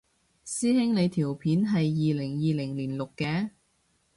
[0.43, 3.51] 師兄你條片係二零二零年錄嘅？